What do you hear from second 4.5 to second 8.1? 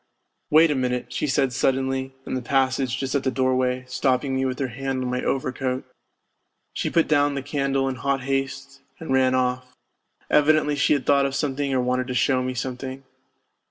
her hand on my overcoat. She put down the candle in